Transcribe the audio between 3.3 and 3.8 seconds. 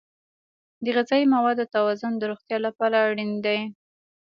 دی.